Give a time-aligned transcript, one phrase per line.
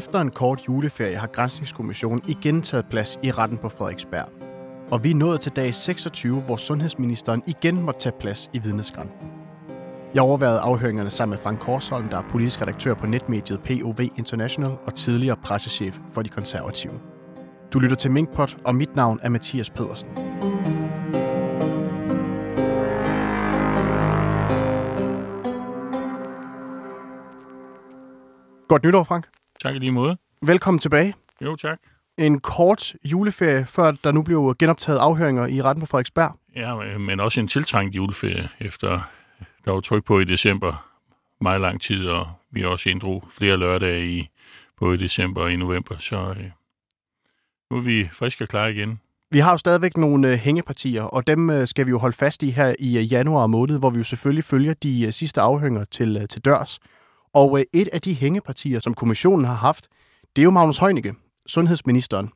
[0.00, 4.28] Efter en kort juleferie har Grænsningskommissionen igen taget plads i retten på Frederiksberg.
[4.90, 9.32] Og vi er nået til dag 26, hvor sundhedsministeren igen må tage plads i vidneskranten.
[10.14, 14.76] Jeg overvejede afhøringerne sammen med Frank Korsholm, der er politisk redaktør på netmediet POV International
[14.84, 16.92] og tidligere pressechef for de konservative.
[17.72, 20.08] Du lytter til Minkpot, og mit navn er Mathias Pedersen.
[28.68, 29.39] Godt nytår, Frank.
[29.62, 30.16] Tak i lige måde.
[30.42, 31.14] Velkommen tilbage.
[31.40, 31.78] Jo, tak.
[32.18, 36.36] En kort juleferie, før der nu blev genoptaget afhøringer i retten på Frederiksberg.
[36.56, 39.00] Ja, men også en tiltrængt juleferie, efter
[39.64, 40.86] der var tryk på i december
[41.40, 44.28] meget lang tid, og vi også inddrog flere lørdage i
[44.78, 46.50] både i december og i november, så øh,
[47.70, 49.00] nu er vi friske og klar igen.
[49.30, 52.42] Vi har jo stadigvæk nogle øh, hængepartier, og dem øh, skal vi jo holde fast
[52.42, 55.84] i her i øh, januar måned, hvor vi jo selvfølgelig følger de øh, sidste afhøringer
[55.84, 56.80] til, øh, til dørs.
[57.34, 59.88] Og øh, et af de hængepartier, som kommissionen har haft,
[60.36, 61.14] det er jo Magnus Heunicke,
[61.46, 62.30] sundhedsministeren.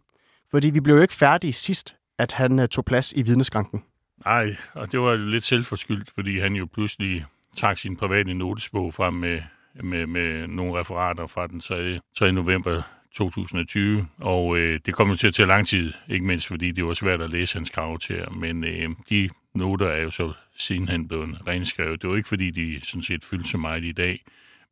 [0.50, 3.82] Fordi vi blev jo ikke færdige sidst, at han øh, tog plads i vidneskranken.
[4.24, 7.24] Nej, og det var jo lidt selvforskyldt, fordi han jo pludselig
[7.56, 9.42] trak sin private notesbog frem med,
[9.82, 12.00] med, med nogle referater fra den 3.
[12.18, 12.32] 3.
[12.32, 12.82] november
[13.14, 16.84] 2020, og øh, det kom jo til at tage lang tid, ikke mindst fordi det
[16.84, 21.48] var svært at læse hans karakter, men øh, de noter er jo så sidenhen blevet
[21.48, 22.02] renskrevet.
[22.02, 24.24] Det var ikke fordi, de sådan set fyldte så meget i dag,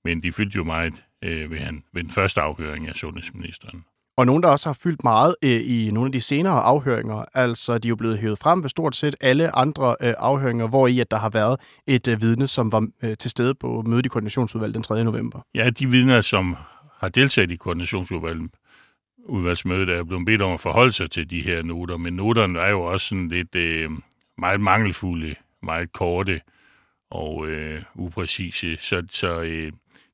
[0.04, 3.84] men de fyldte jo meget øh, ved, han, ved den første afhøring af sundhedsministeren.
[4.16, 7.78] Og nogen, der også har fyldt meget øh, i nogle af de senere afhøringer, altså
[7.78, 11.00] de er jo blevet hævet frem ved stort set alle andre øh, afhøringer, hvor i
[11.00, 14.08] at der har været et øh, vidne, som var øh, til stede på mødet i
[14.08, 15.04] koordinationsudvalget den 3.
[15.04, 15.40] november.
[15.54, 16.56] Ja, de vidner, som
[16.98, 18.50] har deltaget i koordinationsudvalget,
[19.24, 22.70] udvalgsmødet, er blevet bedt om at forholde sig til de her noter, men noterne er
[22.70, 23.90] jo også sådan lidt øh,
[24.38, 26.40] meget mangelfulde, meget korte
[27.10, 29.72] og øh, upræcise, så, så øh,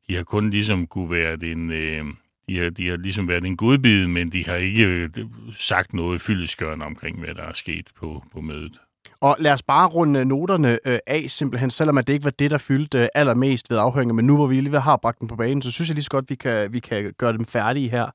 [0.09, 1.71] de har kun ligesom kunne være en...
[1.71, 2.05] Øh,
[2.49, 5.11] de har, de har ligesom været en godbid, men de har ikke øh,
[5.59, 8.81] sagt noget fyldeskørende omkring, hvad der er sket på, på mødet.
[9.21, 12.51] Og lad os bare runde noterne øh, af, simpelthen, selvom at det ikke var det,
[12.51, 15.37] der fyldte øh, allermest ved afhøringen, men nu hvor vi lige har bragt dem på
[15.37, 18.11] banen, så synes jeg lige så godt, vi kan, vi kan gøre dem færdige her.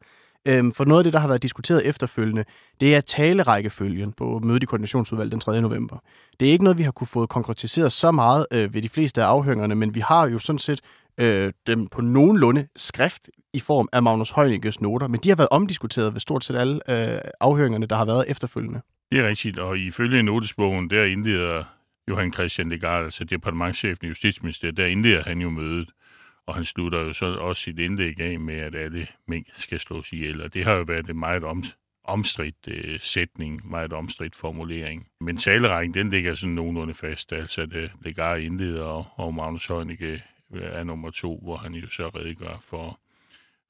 [0.46, 2.46] Øhm, for noget af det, der har været diskuteret efterfølgende,
[2.82, 5.62] det er talerækkefølgen på mødet i koordinationsudvalget den 3.
[5.62, 5.98] november.
[6.40, 9.24] Det er ikke noget, vi har kunne få konkretiseret så meget øh, ved de fleste
[9.24, 10.82] af afhøringerne, men vi har jo sådan set
[11.18, 15.50] øh, dem på nogenlunde skrift i form af Magnus Heunickes noter, men de har været
[15.52, 18.82] omdiskuteret ved stort set alle øh, afhøringerne, der har været efterfølgende.
[19.12, 21.64] Det er rigtigt, og ifølge notesbogen, der indleder
[22.08, 25.90] Johan Christian Legard, altså departementchefen i Justitsministeriet, der indleder han jo mødet,
[26.48, 30.14] og han slutter jo så også sit indlæg af med, at alle mink skal slås
[30.14, 31.64] ihjel, og det har jo været en meget om,
[32.04, 35.08] omstridt øh, sætning, meget omstridt formulering.
[35.22, 39.68] Men talerækken, den ligger sådan nogenlunde fast, altså at øh, Legard indleder, og, og Magnus
[39.68, 40.24] Heunicke
[40.62, 43.00] er nummer to, hvor han jo så redegør for,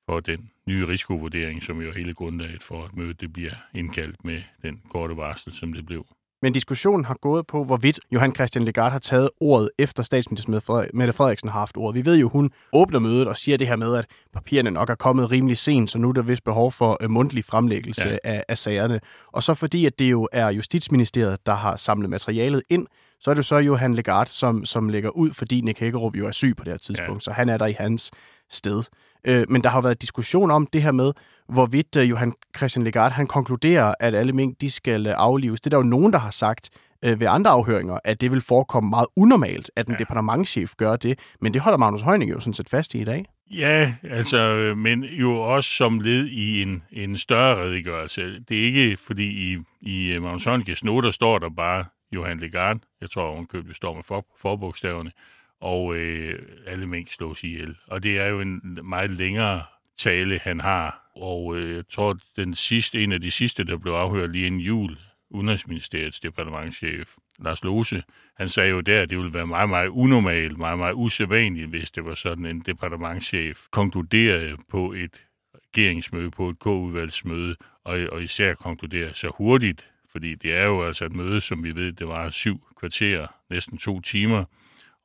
[0.06, 4.26] for den nye risikovurdering, som jo er hele grundlaget for, at mødet det bliver indkaldt
[4.26, 6.06] med den korte varsel, som det blev.
[6.44, 11.14] Men diskussionen har gået på, hvorvidt Johan Christian Legard har taget ordet efter statsminister Mette
[11.14, 11.96] Frederiksen har haft ordet.
[11.96, 14.96] Vi ved jo, hun åbner mødet og siger det her med, at papirerne nok er
[14.96, 18.18] kommet rimelig sent, så nu er der vist behov for uh, mundtlig fremlæggelse ja.
[18.24, 19.00] af, af sagerne.
[19.28, 22.88] Og så fordi, at det jo er Justitsministeriet, der har samlet materialet ind,
[23.24, 26.32] så er det så Johan Legard, som, som lægger ud, fordi Nick Hækkerup jo er
[26.32, 27.24] syg på det her tidspunkt, ja.
[27.24, 28.12] så han er der i hans
[28.50, 28.84] sted.
[29.28, 31.12] Øh, men der har været diskussion om det her med,
[31.50, 35.62] hvorvidt uh, Johan Christian Legard, han konkluderer, at alle mink, de skal uh, aflives.
[35.62, 36.70] Det er der jo nogen, der har sagt
[37.06, 39.98] uh, ved andre afhøringer, at det vil forekomme meget unormalt, at en ja.
[39.98, 41.20] departementchef gør det.
[41.42, 43.26] Men det holder Magnus Heunicke jo sådan set fast i i dag.
[43.52, 48.40] Ja, altså, men jo også som led i en, en større redegørelse.
[48.50, 53.10] Det er ikke, fordi i, i Magnus Heunickes noter står der bare Johan Legard, jeg
[53.12, 55.12] tror ovenkøbet, det står med for, forbogstaverne,
[55.60, 57.76] og øh, alle mink slås ihjel.
[57.88, 59.64] Og det er jo en meget længere
[59.98, 61.12] tale, han har.
[61.16, 64.62] Og øh, jeg tror, den sidste, en af de sidste, der blev afhørt lige inden
[64.62, 64.98] jul,
[65.30, 68.04] Udenrigsministeriets departementchef, Lars Lose,
[68.38, 71.92] han sagde jo der, at det ville være meget, meget unormalt, meget, meget usædvanligt, hvis
[71.92, 78.54] det var sådan en departementchef konkluderede på et regeringsmøde, på et K-udvalgsmøde, og, og især
[78.54, 82.30] konkluderede så hurtigt, fordi det er jo altså et møde, som vi ved, det var
[82.30, 84.46] syv kvarter, næsten to timer,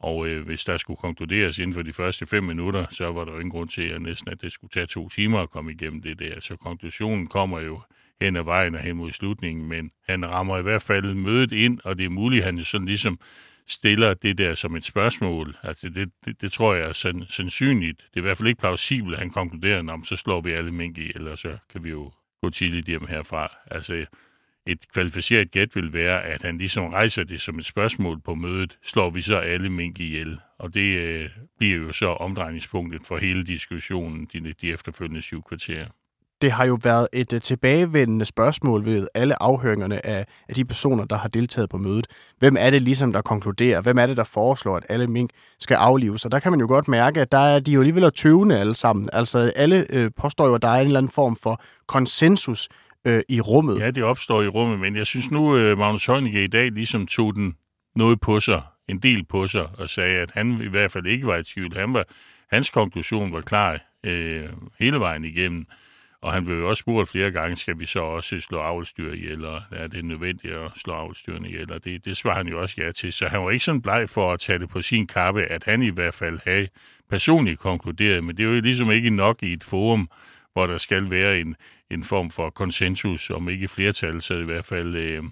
[0.00, 3.32] og øh, hvis der skulle konkluderes inden for de første fem minutter, så var der
[3.32, 6.02] jo ingen grund til, at næsten at det skulle tage to timer at komme igennem
[6.02, 6.40] det der.
[6.40, 7.80] Så konklusionen kommer jo
[8.20, 11.80] hen ad vejen og hen mod slutningen, men han rammer i hvert fald mødet ind,
[11.84, 13.20] og det er muligt, at han sådan ligesom
[13.66, 15.56] stiller det der som et spørgsmål.
[15.62, 17.98] Altså det, det, det tror jeg er sandsynligt.
[17.98, 20.72] Det er i hvert fald ikke plausibelt, at han konkluderer, om så slår vi alle
[20.72, 22.12] mink i, eller så kan vi jo
[22.42, 23.56] gå tidligt hjem herfra.
[23.70, 24.06] Altså
[24.68, 28.78] et kvalificeret gæt vil være, at han ligesom rejser det som et spørgsmål på mødet,
[28.82, 30.38] slår vi så alle mink ihjel?
[30.58, 35.86] Og det øh, bliver jo så omdrejningspunktet for hele diskussionen de, de efterfølgende syv kvarterer
[36.42, 41.04] det har jo været et øh, tilbagevendende spørgsmål ved alle afhøringerne af, af de personer,
[41.04, 42.06] der har deltaget på mødet.
[42.38, 43.80] Hvem er det ligesom, der konkluderer?
[43.80, 46.24] Hvem er det, der foreslår, at alle mink skal aflives?
[46.24, 48.74] Og der kan man jo godt mærke, at der er de jo alligevel tøvende alle
[48.74, 49.08] sammen.
[49.12, 52.68] Altså alle øh, påstår jo, at der er en eller anden form for konsensus
[53.08, 53.80] øh, i rummet.
[53.80, 57.06] Ja, det opstår i rummet, men jeg synes nu, øh, Magnus Heunicke i dag ligesom
[57.06, 57.56] tog den
[57.96, 61.26] noget på sig, en del på sig, og sagde, at han i hvert fald ikke
[61.26, 61.76] var i tvivl.
[61.76, 62.04] Han var,
[62.50, 65.66] hans konklusion var klar øh, hele vejen igennem.
[66.22, 69.26] Og han blev jo også spurgt flere gange, skal vi så også slå avlstyr i,
[69.26, 72.74] eller er det nødvendigt at slå avlstyrene i, eller det, det svarer han jo også
[72.78, 73.12] ja til.
[73.12, 75.82] Så han var ikke sådan bleg for at tage det på sin kappe, at han
[75.82, 76.68] i hvert fald havde
[77.10, 80.10] personligt konkluderet, men det er jo ligesom ikke nok i et forum,
[80.58, 81.56] hvor der skal være en,
[81.90, 85.22] en form for konsensus, om ikke flertal, så i hvert fald, øh,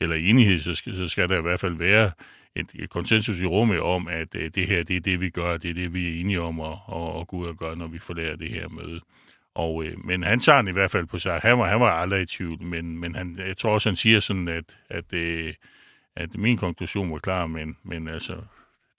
[0.00, 2.10] eller enighed, så skal, så skal der i hvert fald være
[2.54, 5.56] et, et konsensus i rummet om, at øh, det her, det er det, vi gør,
[5.56, 7.86] det er det, vi er enige om at, at, at gå ud og gøre, når
[7.86, 9.00] vi forlærer det her møde.
[9.54, 11.40] Og, øh, men han tager den i hvert fald på sig.
[11.42, 14.20] Han var, han var aldrig i tvivl, men, men han, jeg tror også, han siger
[14.20, 15.54] sådan, at, at, øh,
[16.16, 18.36] at min konklusion var klar, men, men altså,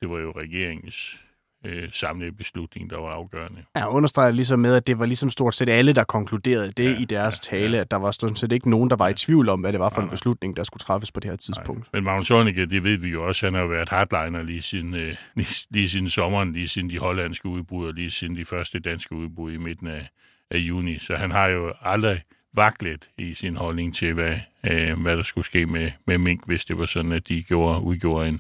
[0.02, 1.22] det var jo regeringens
[1.66, 3.62] øh, samlede beslutning, der var afgørende.
[3.76, 7.00] Jeg understreger ligesom med, at det var ligesom stort set alle, der konkluderede det ja,
[7.00, 7.82] i deres ja, tale, ja.
[7.82, 9.90] at der var stort set ikke nogen, der var i tvivl om, hvad det var
[9.90, 11.82] for nej, en beslutning, der skulle træffes på det her tidspunkt.
[11.82, 11.90] Nej.
[11.94, 15.16] Men Magnus Heunicke, det ved vi jo også, han har været hardliner lige siden, øh,
[15.36, 19.16] lige, lige siden sommeren, lige siden de hollandske udbrud, og lige siden de første danske
[19.16, 20.10] udbrud i midten af,
[20.52, 21.00] af juni.
[21.00, 22.22] Så han har jo aldrig
[22.54, 26.66] vaklet i sin holdning til, hvad, øh, hvad der skulle ske med, med mink, hvis
[26.66, 28.40] det var sådan, at de gjorde, udgjorde en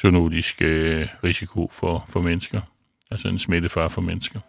[0.00, 2.60] zoonotisk øh, risiko for, for mennesker.
[3.10, 4.40] Altså en smittefar for mennesker.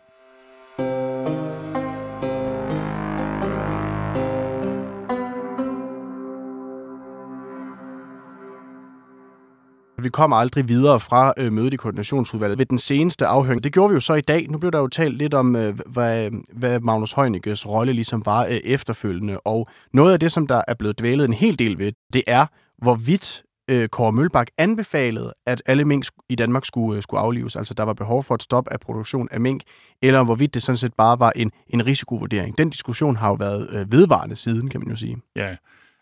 [10.05, 13.63] vi kommer aldrig videre fra øh, mødet i koordinationsudvalget ved den seneste afhøring.
[13.63, 14.47] Det gjorde vi jo så i dag.
[14.49, 18.45] Nu blev der jo talt lidt om, øh, hvad, hvad Magnus Heunickes rolle ligesom var
[18.45, 19.39] øh, efterfølgende.
[19.39, 22.45] Og noget af det, som der er blevet dvælet en hel del ved, det er,
[22.77, 27.55] hvorvidt øh, Kåre Mølbak anbefalede, at alle mink i Danmark skulle, øh, skulle aflives.
[27.55, 29.61] Altså, der var behov for et stop af produktion af mink,
[30.01, 32.57] eller hvorvidt det sådan set bare var en, en risikovurdering.
[32.57, 35.17] Den diskussion har jo været øh, vedvarende siden, kan man jo sige.
[35.35, 35.55] Ja,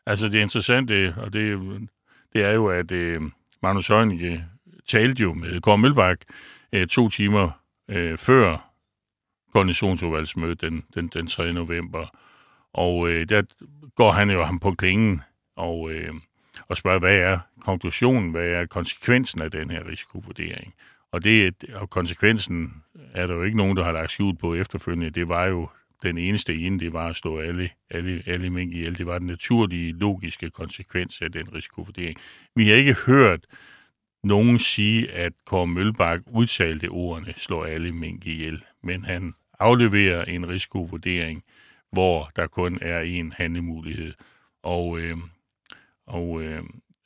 [0.05, 1.59] altså det interessante, og det,
[2.33, 3.21] det er jo, at øh,
[3.63, 4.45] Magnus Heunicke
[4.87, 6.17] talte jo med Kåre Mølbak
[6.73, 7.49] øh, to timer
[7.89, 8.73] øh, før
[9.53, 11.53] koordinationsudvalgsmødet den, den, den 3.
[11.53, 12.07] november.
[12.73, 13.41] Og øh, der
[13.95, 15.21] går han jo ham på klingen
[15.55, 16.13] og, øh,
[16.67, 20.73] og spørge, hvad er konklusionen, hvad er konsekvensen af den her risikovurdering?
[21.11, 22.83] Og, det, og konsekvensen
[23.13, 25.09] er der jo ikke nogen, der har lagt skjul på efterfølgende.
[25.09, 25.69] Det var jo
[26.03, 28.97] den eneste ene, det var at slå alle, alle, alle mink ihjel.
[28.97, 32.17] Det var den naturlige, logiske konsekvens af den risikovurdering.
[32.55, 33.45] Vi har ikke hørt
[34.23, 38.63] nogen sige, at Kåre Mølbak udtalte ordene, slår alle mink ihjel.
[38.83, 41.43] Men han afleverer en risikovurdering,
[41.91, 44.13] hvor der kun er en handlemulighed.
[44.63, 45.17] Og, øh,
[46.07, 46.63] og øh,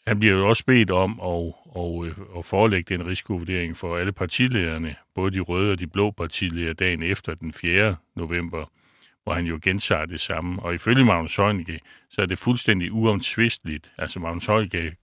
[0.07, 4.11] han bliver jo også bedt om at, at, øh, at forelægge den risikovurdering for alle
[4.11, 7.95] partilederne, både de røde og de blå partiledere, dagen efter den 4.
[8.15, 8.65] november
[9.27, 10.63] hvor han jo gentager det samme.
[10.63, 11.79] Og ifølge Magnus Heunicke,
[12.09, 13.91] så er det fuldstændig uomtvisteligt.
[13.97, 14.95] Altså Magnus Heunicke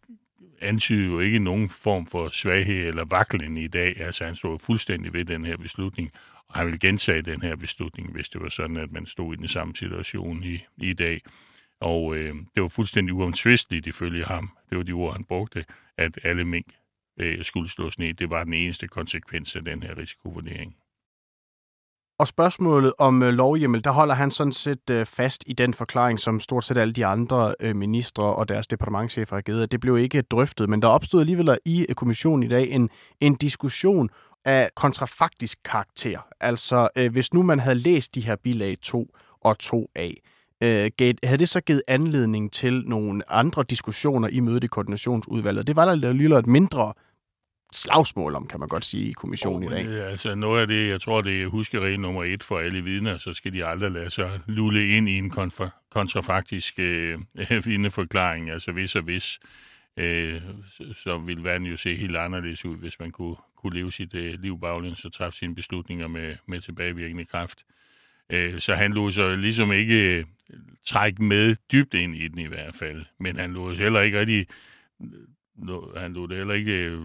[0.60, 4.00] antyder jo ikke nogen form for svaghed eller vaklen i dag.
[4.00, 6.10] Altså han stod fuldstændig ved den her beslutning,
[6.48, 9.36] og han vil gentage den her beslutning, hvis det var sådan, at man stod i
[9.36, 11.20] den samme situation i, i dag.
[11.80, 15.64] Og øh, det var fuldstændig uomtvisteligt ifølge ham, det var de ord, han brugte,
[15.98, 16.66] at alle mink
[17.20, 18.14] øh, skulle slås ned.
[18.14, 20.76] Det var den eneste konsekvens af den her risikovurdering.
[22.18, 26.20] Og spørgsmålet om øh, lovhjemmel, der holder han sådan set øh, fast i den forklaring,
[26.20, 29.72] som stort set alle de andre øh, ministre og deres departementchefer har givet.
[29.72, 32.90] Det blev ikke drøftet, men der opstod alligevel i øh, kommissionen i dag en,
[33.20, 34.10] en diskussion
[34.44, 36.26] af kontrafaktisk karakter.
[36.40, 39.06] Altså, øh, hvis nu man havde læst de her bilag 2
[39.40, 40.14] og 2a,
[40.64, 45.66] øh, havde det så givet anledning til nogle andre diskussioner i mødet i koordinationsudvalget?
[45.66, 46.92] Det var der lige et mindre
[47.74, 49.92] slagsmål om, kan man godt sige, i kommissionen oh, i dag.
[49.92, 53.18] Ja, altså noget af det, jeg tror, det er huskeregel nummer et for alle vidner,
[53.18, 57.18] så skal de aldrig lade sig lulle ind i en kontra, kontrafaktisk øh,
[57.66, 59.40] vidneforklaring, altså hvis og hvis,
[59.96, 60.40] øh,
[60.94, 64.40] så vil verden jo se helt anderledes ud, hvis man kunne, kunne leve sit øh,
[64.40, 67.64] liv baglæns og træffe sine beslutninger med, med tilbagevirkende kraft.
[68.30, 70.24] Øh, så han lod sig ligesom ikke øh,
[70.84, 74.46] trække med dybt ind i den i hvert fald, men han lå heller ikke rigtig
[75.00, 77.00] øh, han lod det heller ikke øh,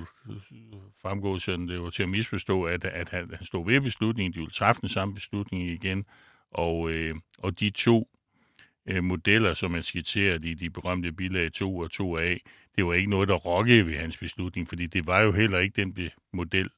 [1.02, 4.40] fremgå, sådan det var til at misforstå, at, at han, han stod ved beslutningen, de
[4.40, 6.06] ville træffe den samme beslutning igen,
[6.52, 8.10] og, øh, og de to
[8.86, 12.38] øh, modeller, som er skitseret i de berømte bilag 2 og 2A,
[12.76, 15.82] det var ikke noget, der rokkede ved hans beslutning, fordi det var jo heller ikke
[15.82, 16.70] den be- model,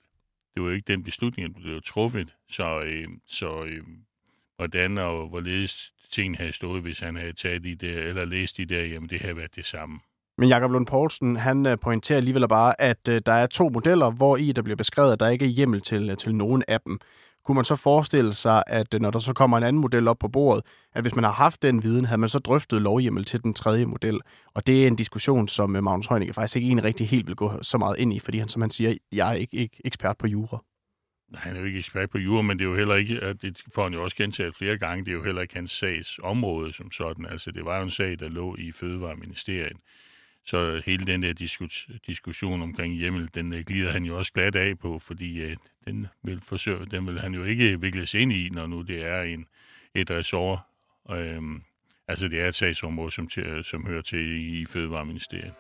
[0.54, 2.36] det var jo ikke den beslutning, der blev truffet.
[2.50, 3.84] Så, øh, så øh,
[4.62, 8.66] hvordan og hvorledes tingene havde stået, hvis han havde taget de der, eller læst de
[8.66, 10.00] der, jamen det havde været det samme.
[10.38, 14.12] Men Jakob Lund Poulsen, han øh, pointerer alligevel bare, at øh, der er to modeller,
[14.12, 16.82] hvor i der bliver beskrevet, at der ikke er hjemmel til, øh, til nogen af
[16.82, 17.00] dem.
[17.46, 20.28] Kunne man så forestille sig, at når der så kommer en anden model op på
[20.28, 23.54] bordet, at hvis man har haft den viden, havde man så drøftet lovhjemmel til den
[23.54, 24.20] tredje model?
[24.54, 27.52] Og det er en diskussion, som Magnus Heunicke faktisk ikke egentlig rigtig helt vil gå
[27.62, 30.28] så meget ind i, fordi han, som han siger, jeg er ikke, ikke ekspert på
[30.28, 30.64] jura.
[31.32, 33.42] Nej, han er jo ikke ekspert på jura, men det er jo heller ikke, at
[33.42, 36.20] det får han jo også gentaget flere gange, det er jo heller ikke hans sags
[36.24, 37.26] område som sådan.
[37.26, 39.78] Altså, det var jo en sag, der lå i Fødevareministeriet.
[40.46, 44.56] Så hele den der diskus, diskussion omkring hjemmel, den øh, glider han jo også glat
[44.56, 48.50] af på, fordi øh, den, vil forsøge, den vil han jo ikke vikles ind i,
[48.50, 49.46] når nu det er en,
[49.96, 50.60] et ressort.
[51.12, 51.42] Øh,
[52.08, 55.54] altså det er et sagsområde, som, til, øh, som hører til i Fødevareministeriet.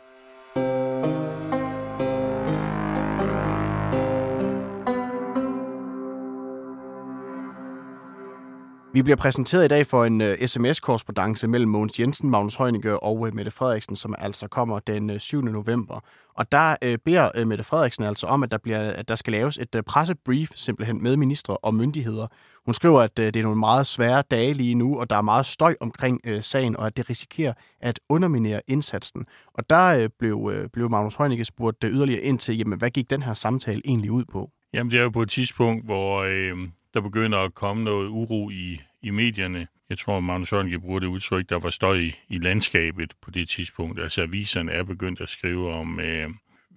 [8.93, 13.03] Vi bliver præsenteret i dag for en øh, uh, sms-korrespondence mellem Mogens Jensen, Magnus Heunicke
[13.03, 15.41] og uh, Mette Frederiksen, som altså kommer den øh, uh, 7.
[15.41, 15.99] november.
[16.33, 19.33] Og der uh, beder uh, Mette Frederiksen altså om, at der, bliver, at der skal
[19.33, 22.27] laves et uh, pressebrief simpelthen med ministre og myndigheder.
[22.65, 25.21] Hun skriver, at uh, det er nogle meget svære dage lige nu, og der er
[25.21, 29.25] meget støj omkring uh, sagen, og at det risikerer at underminere indsatsen.
[29.53, 32.89] Og der uh, blev, uh, blev Magnus Heunicke spurgt uh, yderligere ind til, jamen, hvad
[32.89, 34.49] gik den her samtale egentlig ud på?
[34.73, 36.19] Jamen, det er jo på et tidspunkt, hvor...
[36.19, 36.57] Øh
[36.93, 39.67] der begynder at komme noget uro i, i medierne.
[39.89, 43.49] Jeg tror, Magnus Hørnke bruger det udtryk, der var støj i, i landskabet på det
[43.49, 43.99] tidspunkt.
[43.99, 46.29] Altså aviserne er begyndt at skrive om, øh,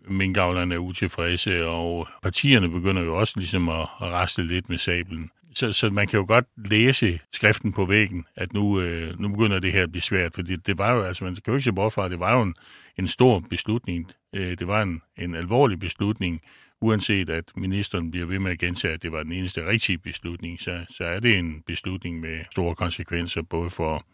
[0.09, 5.31] minkavlerne er utilfredse, og partierne begynder jo også ligesom at, at rasle lidt med sablen.
[5.55, 9.59] Så, så man kan jo godt læse skriften på væggen, at nu, øh, nu begynder
[9.59, 11.73] det her at blive svært, fordi det var jo, altså man kan jo ikke se
[11.73, 12.55] bort fra, at det var jo en,
[12.99, 14.13] en stor beslutning.
[14.33, 16.41] Øh, det var en, en alvorlig beslutning,
[16.85, 20.61] uanset at ministeren bliver ved med at gentage, at det var den eneste rigtige beslutning,
[20.61, 24.05] så, så er det en beslutning med store konsekvenser, både for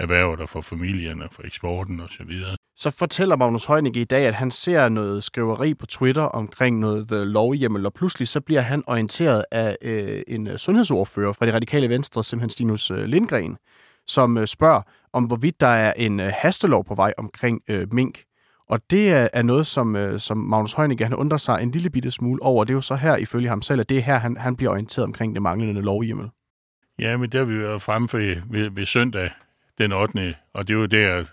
[0.00, 2.32] erhvervet og for familien og for eksporten osv.
[2.40, 6.78] Så, så fortæller Magnus Heunicke i dag, at han ser noget skriveri på Twitter omkring
[6.78, 11.46] noget øh, lovhjemmel, og pludselig så bliver han orienteret af øh, en øh, sundhedsordfører fra
[11.46, 13.56] det radikale venstre, simpelthen Stinus øh, Lindgren,
[14.06, 18.22] som øh, spørger om, hvorvidt der er en øh, hastelov på vej omkring øh, mink.
[18.68, 22.10] Og det er, noget, som, øh, som Magnus Heunicke han undrer sig en lille bitte
[22.10, 22.64] smule over.
[22.64, 24.72] Det er jo så her, ifølge ham selv, at det er her, han, han bliver
[24.72, 26.28] orienteret omkring det manglende lovhjemmel.
[26.98, 29.30] Ja, men der har vi været fremme for ved, ved søndag
[29.78, 30.34] den 8.
[30.52, 31.24] Og det er jo der,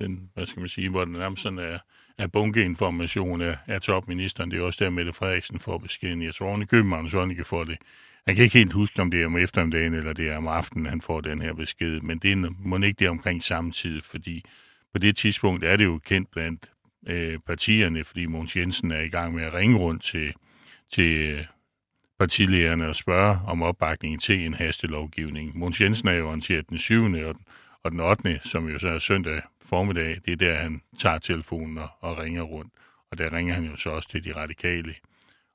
[0.00, 1.78] den, hvad skal man sige, hvor den nærmest sådan er,
[2.18, 4.50] er bunkeinformation af, af topministeren.
[4.50, 6.22] Det er også der, Mette Frederiksen får beskeden.
[6.22, 7.78] Jeg tror, at Magnus Heunicke får det.
[8.26, 10.86] Han kan ikke helt huske, om det er om eftermiddagen eller det er om aftenen,
[10.86, 12.00] han får den her besked.
[12.00, 14.44] Men det er, må ikke det er omkring samme tid, fordi
[14.98, 16.70] på det tidspunkt er det jo kendt blandt
[17.06, 20.34] øh, partierne, fordi Mogens Jensen er i gang med at ringe rundt til,
[20.92, 21.46] til
[22.18, 25.58] partilægerne partilederne og spørge om opbakning til en hastelovgivning.
[25.58, 27.04] Mogens Jensen er jo orienteret den 7.
[27.04, 27.44] og den,
[27.82, 31.78] og den 8., som jo så er søndag formiddag, det er der, han tager telefonen
[31.78, 32.72] og, og ringer rundt.
[33.10, 34.94] Og der ringer han jo så også til de radikale.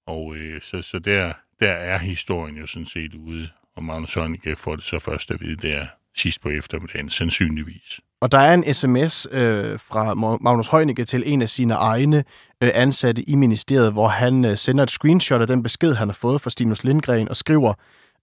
[0.06, 4.56] Og øh, så, så der, der er historien jo sådan set ude, og Magnus Heunicke
[4.56, 8.00] får det så først at vide der sidst på eftermiddagen, sandsynligvis.
[8.22, 12.24] Og der er en sms øh, fra Magnus Heunicke til en af sine egne
[12.64, 16.14] øh, ansatte i ministeriet, hvor han øh, sender et screenshot af den besked, han har
[16.14, 17.74] fået fra Stinus Lindgren, og skriver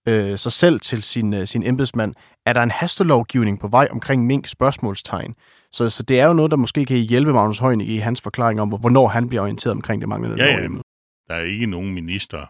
[0.07, 2.13] øh, sig selv til sin, øh, sin embedsmand,
[2.45, 5.35] er der en hastelovgivning på vej omkring mink spørgsmålstegn.
[5.71, 8.61] Så, så det er jo noget, der måske kan hjælpe Magnus Heunicke i hans forklaring
[8.61, 10.67] om, hvornår han bliver orienteret omkring det manglende ja, ja.
[11.27, 12.45] Der er ikke nogen minister,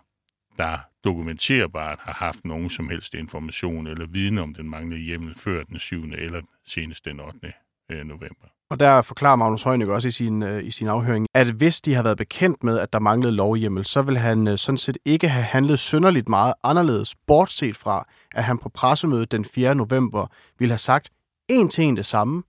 [0.61, 5.63] der dokumenterbart har haft nogen som helst information eller viden om den manglende hjemmel før
[5.63, 6.03] den 7.
[6.03, 7.53] eller senest den 8.
[7.91, 8.45] Øh, november.
[8.69, 11.93] Og der forklarer Magnus Heunicke også i sin, øh, i sin afhøring, at hvis de
[11.93, 15.29] har været bekendt med, at der manglede lovhjemmel, så vil han øh, sådan set ikke
[15.29, 19.75] have handlet synderligt meget anderledes, bortset fra, at han på pressemødet den 4.
[19.75, 20.27] november
[20.59, 21.09] ville have sagt
[21.49, 22.43] en ting det samme,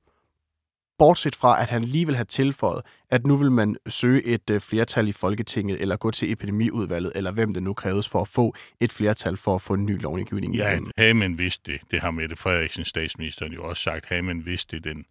[1.02, 4.61] bortset fra, at han lige vil have tilføjet, at nu vil man søge et øh,
[4.61, 8.54] flertal i Folketinget, eller gå til epidemiudvalget, eller hvem det nu kræves for at få
[8.80, 10.54] et flertal for at få en ny lovgivning.
[10.54, 14.47] Ja, havde man vidst det, det har Mette Frederiksen, statsministeren, jo også sagt, havde man
[14.47, 15.04] vidst det den,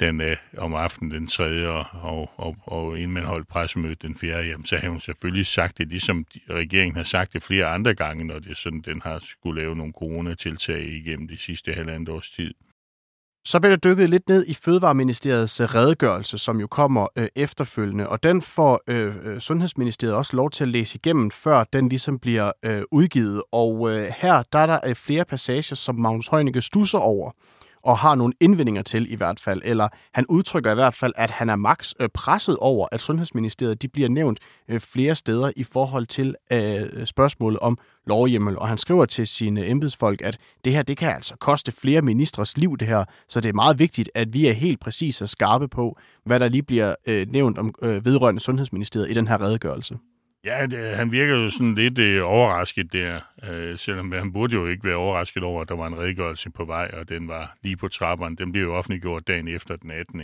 [0.00, 1.68] den øh, om aftenen den 3.
[1.68, 4.38] Og, og, og, og inden man holdt pressemødet den 4.
[4.38, 8.24] Jamen, så har hun selvfølgelig sagt det, ligesom regeringen har sagt det flere andre gange,
[8.24, 12.54] når det sådan, den har skulle lave nogle coronatiltag igennem de sidste halvandet års tid.
[13.48, 18.08] Så bliver der dykket lidt ned i Fødevareministeriets øh, redegørelse, som jo kommer øh, efterfølgende,
[18.08, 22.18] og den får øh, øh, Sundhedsministeriet også lov til at læse igennem, før den ligesom
[22.18, 23.42] bliver øh, udgivet.
[23.52, 27.30] Og øh, her der er der øh, flere passager, som Magnus Heunicke stusser over
[27.88, 31.30] og har nogle indvendinger til i hvert fald, eller han udtrykker i hvert fald, at
[31.30, 35.64] han er max øh, presset over, at Sundhedsministeriet de bliver nævnt øh, flere steder i
[35.64, 40.82] forhold til øh, spørgsmålet om lovhjemmel, og han skriver til sine embedsfolk, at det her
[40.82, 44.32] det kan altså koste flere ministres liv, det her, så det er meget vigtigt, at
[44.32, 48.04] vi er helt præcise og skarpe på, hvad der lige bliver øh, nævnt om øh,
[48.04, 49.98] vedrørende Sundhedsministeriet i den her redegørelse.
[50.44, 54.66] Ja, det, han virker jo sådan lidt øh, overrasket der, øh, selvom han burde jo
[54.66, 57.76] ikke være overrasket over, at der var en redegørelse på vej, og den var lige
[57.76, 58.36] på trapperne.
[58.36, 60.22] Den blev jo offentliggjort dagen efter den 18.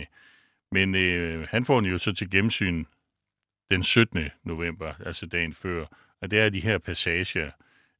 [0.71, 2.85] Men øh, han får den jo så til gennemsyn
[3.71, 4.29] den 17.
[4.43, 5.85] november, altså dagen før.
[6.21, 7.51] Og det er de her passager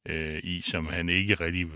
[0.08, 1.66] øh, i, som han ikke rigtig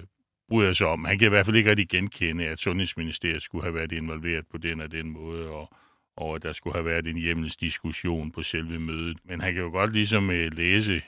[0.48, 1.04] bryder sig om.
[1.04, 4.58] Han kan i hvert fald ikke rigtig genkende, at Sundhedsministeriet skulle have været involveret på
[4.58, 5.74] den og den måde, og
[6.16, 9.18] og at der skulle have været en hjemmelsdiskussion på selve mødet.
[9.24, 11.02] Men han kan jo godt ligesom øh, læse,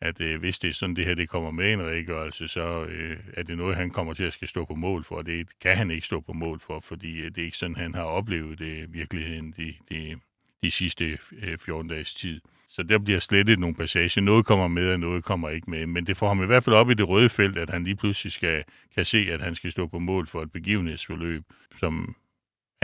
[0.00, 3.16] at øh, hvis det er sådan, det her det kommer med en redegørelse, så øh,
[3.34, 5.22] er det noget, han kommer til at skal stå på mål for.
[5.22, 7.94] Det kan han ikke stå på mål for, fordi øh, det er ikke sådan, han
[7.94, 10.16] har oplevet det i virkeligheden de, de,
[10.62, 12.40] de sidste øh, 14 dages tid.
[12.68, 14.20] Så der bliver slettet nogle passager.
[14.20, 15.86] Noget kommer med, og noget kommer ikke med.
[15.86, 17.96] Men det får ham i hvert fald op i det røde felt, at han lige
[17.96, 21.42] pludselig skal, kan se, at han skal stå på mål for et begivenhedsforløb,
[21.80, 22.16] som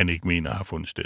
[0.03, 1.05] han ikke mener har fundet sted.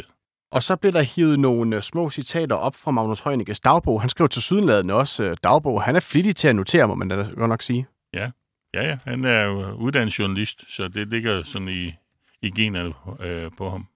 [0.51, 4.01] Og så blev der hivet nogle øh, små citater op fra Magnus Heunicke's dagbog.
[4.01, 5.83] Han skrev til sydenladende også øh, dagbog.
[5.83, 7.87] Han er flittig til at notere, må man da godt nok sige.
[8.15, 8.31] Ja,
[8.75, 8.99] ja, ja.
[9.05, 11.95] Han er jo uddannet journalist, så det ligger sådan i,
[12.43, 13.87] i generne øh, på ham.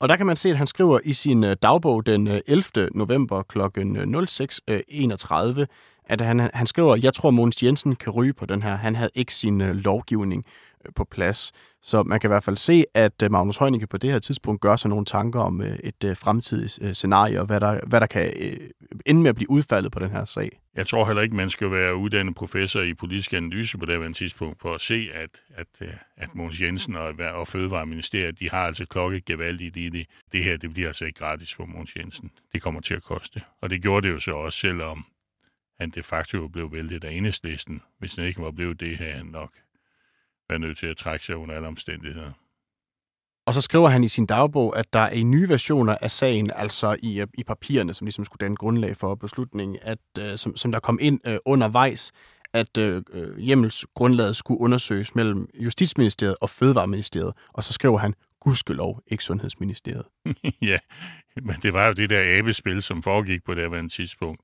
[0.00, 2.88] Og der kan man se, at han skriver i sin øh, dagbog den 11.
[2.94, 3.58] november kl.
[3.58, 3.64] 06.31,
[6.08, 8.76] at han, han skriver, jeg tror, Mogens Jensen kan ryge på den her.
[8.76, 10.44] Han havde ikke sin øh, lovgivning
[10.86, 11.52] øh, på plads.
[11.82, 14.60] Så man kan i hvert fald se, at øh, Magnus Heunicke på det her tidspunkt
[14.60, 18.00] gør sig nogle tanker om øh, et øh, fremtidigt øh, scenarie, og hvad der, hvad
[18.00, 18.32] der kan
[19.06, 20.60] ende med at blive udfaldet på den her sag.
[20.74, 24.12] Jeg tror heller ikke, man skal være uddannet professor i politisk analyse på det her
[24.12, 28.86] tidspunkt for at se, at, at, at Mogens Jensen og, og Fødevareministeriet, de har altså
[28.86, 30.06] klokket gevaldigt i det.
[30.32, 32.30] Det her, det bliver altså ikke gratis for Mogens Jensen.
[32.52, 33.42] Det kommer til at koste.
[33.60, 35.04] Og det gjorde det jo så også, selvom
[35.80, 37.82] han de facto blev væltet af enhedslisten.
[37.98, 39.50] Hvis han ikke var blevet det, havde han nok
[40.48, 42.32] være nødt til at trække sig under alle omstændigheder.
[43.46, 46.96] Og så skriver han i sin dagbog, at der er nye versioner af sagen, altså
[47.02, 50.80] i, i papirerne, som ligesom skulle danne grundlag for beslutningen, at, uh, som, som der
[50.80, 52.12] kom ind uh, undervejs,
[52.52, 57.32] at uh, hjemmelsgrundlaget skulle undersøges mellem Justitsministeriet og Fødevareministeriet.
[57.52, 60.04] Og så skriver han, gudskelov, ikke Sundhedsministeriet.
[60.62, 60.78] ja,
[61.42, 64.40] men det var jo det der abespil, som foregik på det her tidspunkt,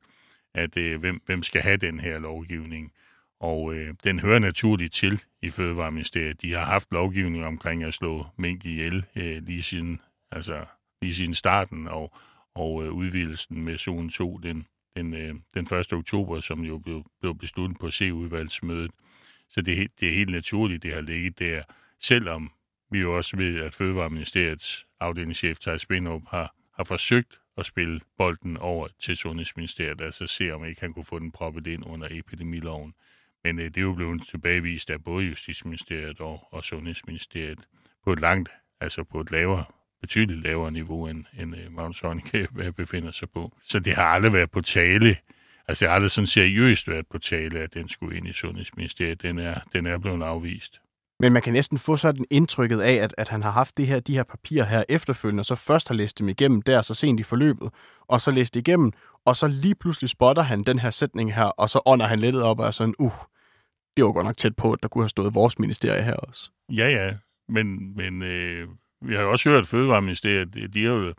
[0.55, 2.93] at øh, hvem, hvem skal have den her lovgivning.
[3.41, 6.43] Og øh, den hører naturligt til i Fødevareministeriet.
[6.43, 10.65] De har haft lovgivning omkring at slå mink ihjel øh, lige siden, altså
[11.03, 12.17] lige siden starten og,
[12.55, 15.93] og øh, udvidelsen med zone 2 den, den, øh, den 1.
[15.93, 18.91] oktober, som jo blev, blev besluttet på C-udvalgsmødet.
[19.51, 21.63] Så det, det er helt naturligt, det har ligget der,
[22.01, 22.51] selvom
[22.91, 28.57] vi jo også ved, at Fødevareministeriets afdelingschef Thijs Spindrup har, har forsøgt at spille bolden
[28.57, 32.95] over til Sundhedsministeriet, altså se om ikke han kunne få den proppet ind under epidemiloven.
[33.45, 37.59] Men øh, det er jo blevet tilbagevist af både Justitsministeriet og, og Sundhedsministeriet
[38.05, 39.65] på et langt, altså på et lavere,
[40.01, 43.57] betydeligt lavere niveau, end, end øh, Magnus Heunicke øh, befinder sig på.
[43.63, 45.17] Så det har aldrig været på tale,
[45.69, 49.23] altså det har aldrig sådan seriøst været på tale, at den skulle ind i Sundhedsministeriet.
[49.23, 50.81] Den er, den er blevet afvist.
[51.21, 54.01] Men man kan næsten få sådan indtrykket af, at, at han har haft det her,
[54.01, 57.21] de her papirer her efterfølgende, og så først har læst dem igennem der så sent
[57.21, 58.93] i forløbet, og så læst igennem,
[59.25, 62.43] og så lige pludselig spotter han den her sætning her, og så ånder han lettet
[62.43, 63.13] op og er sådan, uh,
[63.97, 66.51] det var godt nok tæt på, at der kunne have stået vores ministerie her også.
[66.69, 67.15] Ja, ja,
[67.49, 68.69] men, men øh,
[69.01, 71.15] vi har jo også hørt, at Fødevareministeriet, de har jo,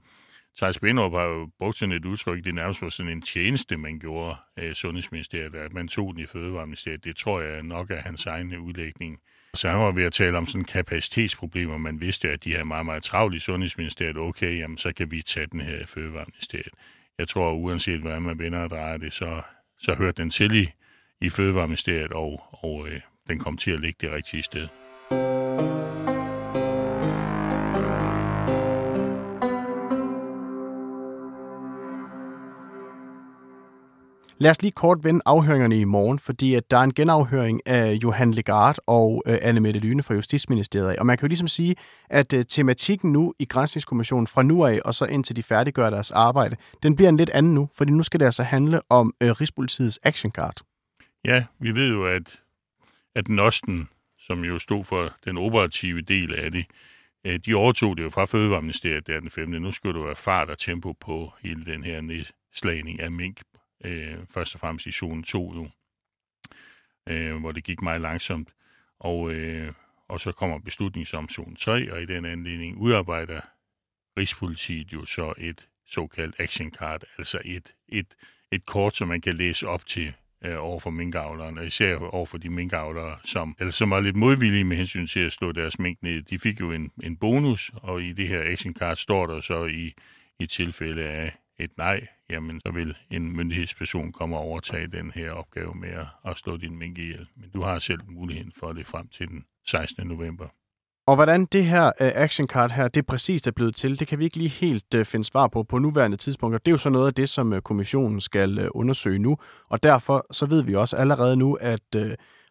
[0.57, 3.99] Thijs Benrup har jo brugt sådan et udtryk, det nærmest var sådan en tjeneste, man
[3.99, 7.03] gjorde af Sundhedsministeriet, at man tog den i Fødevareministeriet.
[7.03, 9.19] Det tror jeg nok er hans egen udlægning.
[9.53, 11.77] Så han var ved at tale om sådan kapacitetsproblemer.
[11.77, 14.17] Man vidste, at de er meget, meget travlt i Sundhedsministeriet.
[14.17, 16.73] Okay, jamen så kan vi tage den her i Fødevareministeriet.
[17.17, 19.41] Jeg tror, uanset hvad man vender og drejer det, så,
[19.77, 20.67] så hørte den til i
[21.21, 24.67] i Fødevareministeriet, og, og øh, den kom til at ligge det rigtige sted.
[34.37, 37.93] Lad os lige kort vende afhøringerne i morgen, fordi at der er en genafhøring af
[38.03, 40.97] Johan Legard og øh, Anne Mette Lyne fra Justitsministeriet.
[40.99, 41.75] Og man kan jo ligesom sige,
[42.09, 46.11] at øh, tematikken nu i Grænsningskommissionen fra nu af, og så indtil de færdiggør deres
[46.11, 49.31] arbejde, den bliver en lidt anden nu, fordi nu skal det altså handle om øh,
[49.31, 50.55] Rigspolitiets action card.
[51.25, 52.39] Ja, vi ved jo, at,
[53.15, 56.65] at Nosten, som jo stod for den operative del af det,
[57.25, 59.49] øh, de overtog det jo fra Fødevareministeriet der den 5.
[59.49, 63.41] Nu skulle du være fart og tempo på hele den her nedslagning af mink,
[63.83, 65.69] øh, først og fremmest i zone 2 jo,
[67.09, 68.53] øh, hvor det gik meget langsomt.
[68.99, 69.73] Og, øh,
[70.07, 73.41] og så kommer beslutningen som zone 3, og i den anledning udarbejder
[74.17, 78.15] Rigspolitiet jo så et såkaldt action card, altså et, et,
[78.51, 80.13] et kort, som man kan læse op til
[80.45, 84.15] øh, over for minkavlerne, og især over for de minkavlere, som, eller som var lidt
[84.15, 86.21] modvillige med hensyn til at slå deres mink ned.
[86.21, 89.65] De fik jo en, en bonus, og i det her action card står der så
[89.65, 89.93] i,
[90.39, 95.31] i tilfælde af et nej, jamen så vil en myndighedsperson komme og overtage den her
[95.31, 97.27] opgave med at, at slå din mink ihjel.
[97.35, 100.07] Men du har selv muligheden for det frem til den 16.
[100.07, 100.47] november.
[101.07, 104.19] Og hvordan det her uh, action card her, det præcist er blevet til, det kan
[104.19, 106.55] vi ikke lige helt uh, finde svar på på nuværende tidspunkt.
[106.55, 109.37] Og det er jo så noget af det, som uh, kommissionen skal uh, undersøge nu.
[109.69, 112.01] Og derfor så ved vi også allerede nu, at uh,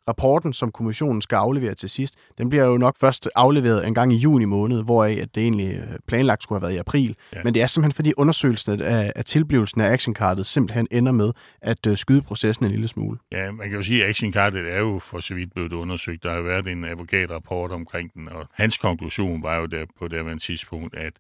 [0.09, 4.13] rapporten, som kommissionen skal aflevere til sidst, den bliver jo nok først afleveret en gang
[4.13, 7.17] i juni måned, hvoraf at det egentlig planlagt skulle have været i april.
[7.35, 7.41] Ja.
[7.45, 11.87] Men det er simpelthen fordi undersøgelsen af, af tilblivelsen af actioncardet simpelthen ender med at
[11.87, 13.19] uh, skyde processen en lille smule.
[13.33, 16.23] Ja, man kan jo sige, at actioncardet er jo for så vidt blevet undersøgt.
[16.23, 20.43] Der har været en advokatrapport omkring den, og hans konklusion var jo der på det
[20.43, 21.13] tidspunkt, at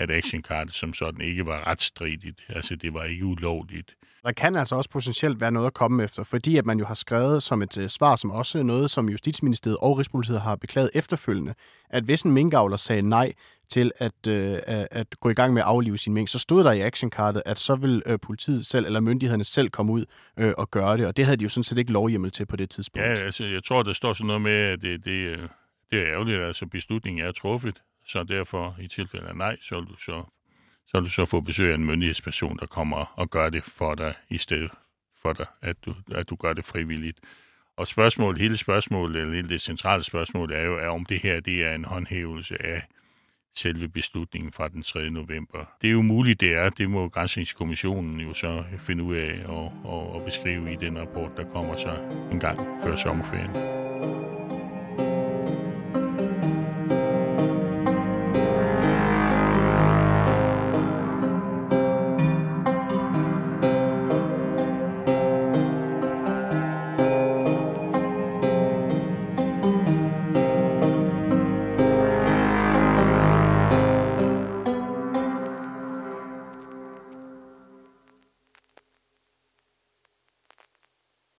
[0.00, 2.40] at actioncardet som sådan ikke var retsstridigt.
[2.48, 3.96] Altså, det var ikke ulovligt.
[4.22, 6.94] Der kan altså også potentielt være noget at komme efter, fordi at man jo har
[6.94, 10.90] skrevet som et øh, svar, som også er noget, som Justitsministeriet og Rigspolitiet har beklaget
[10.94, 11.54] efterfølgende,
[11.90, 13.32] at hvis en minkavler sagde nej
[13.68, 14.58] til at, øh,
[14.90, 17.58] at gå i gang med at aflive sin mink, så stod der i actionkartet, at
[17.58, 20.04] så vil øh, politiet selv eller myndighederne selv komme ud
[20.36, 22.56] øh, og gøre det, og det havde de jo sådan set ikke lovhjemmel til på
[22.56, 23.08] det tidspunkt.
[23.08, 25.48] Ja, altså jeg tror, der står sådan noget med, at det, det, øh,
[25.90, 29.88] det er ærgerligt, altså beslutningen er truffet, så derfor i tilfælde af nej, så vil
[29.88, 30.24] du så,
[30.90, 33.94] så, vil du så få besøg af en myndighedsperson, der kommer og gør det for
[33.94, 34.70] dig, i stedet
[35.22, 37.20] for dig, at du, at du gør det frivilligt.
[37.76, 41.40] Og spørgsmålet, hele spørgsmålet, eller hele det centrale spørgsmål, er jo, er, om det her
[41.40, 42.82] det er en håndhævelse af
[43.56, 45.10] selve beslutningen fra den 3.
[45.10, 45.64] november.
[45.82, 46.70] Det er jo muligt, det er.
[46.70, 51.36] Det må Grænsningskommissionen jo så finde ud af og, og, og beskrive i den rapport,
[51.36, 51.94] der kommer så
[52.32, 53.89] en gang før sommerferien.